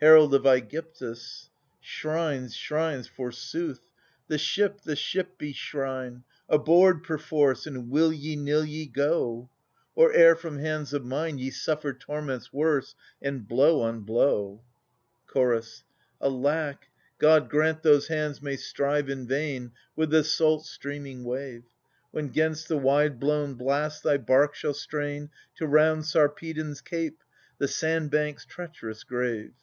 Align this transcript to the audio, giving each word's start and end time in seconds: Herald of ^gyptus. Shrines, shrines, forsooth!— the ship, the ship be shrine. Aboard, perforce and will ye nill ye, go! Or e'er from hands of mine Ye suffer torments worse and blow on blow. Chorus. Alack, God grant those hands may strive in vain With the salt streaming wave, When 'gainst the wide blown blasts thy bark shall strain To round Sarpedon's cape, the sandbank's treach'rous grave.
Herald 0.00 0.32
of 0.32 0.44
^gyptus. 0.44 1.48
Shrines, 1.80 2.54
shrines, 2.54 3.08
forsooth!— 3.08 3.80
the 4.28 4.38
ship, 4.38 4.80
the 4.82 4.94
ship 4.94 5.36
be 5.38 5.52
shrine. 5.52 6.22
Aboard, 6.48 7.02
perforce 7.02 7.66
and 7.66 7.90
will 7.90 8.12
ye 8.12 8.36
nill 8.36 8.64
ye, 8.64 8.86
go! 8.86 9.50
Or 9.96 10.14
e'er 10.14 10.36
from 10.36 10.60
hands 10.60 10.92
of 10.92 11.04
mine 11.04 11.38
Ye 11.38 11.50
suffer 11.50 11.92
torments 11.92 12.52
worse 12.52 12.94
and 13.20 13.48
blow 13.48 13.80
on 13.80 14.02
blow. 14.02 14.62
Chorus. 15.26 15.82
Alack, 16.22 16.86
God 17.18 17.50
grant 17.50 17.82
those 17.82 18.06
hands 18.06 18.40
may 18.40 18.54
strive 18.54 19.10
in 19.10 19.26
vain 19.26 19.72
With 19.96 20.10
the 20.10 20.22
salt 20.22 20.64
streaming 20.64 21.24
wave, 21.24 21.64
When 22.12 22.28
'gainst 22.28 22.68
the 22.68 22.78
wide 22.78 23.18
blown 23.18 23.54
blasts 23.54 24.00
thy 24.02 24.18
bark 24.18 24.54
shall 24.54 24.74
strain 24.74 25.30
To 25.56 25.66
round 25.66 26.04
Sarpedon's 26.06 26.82
cape, 26.82 27.24
the 27.58 27.66
sandbank's 27.66 28.46
treach'rous 28.46 29.02
grave. 29.04 29.54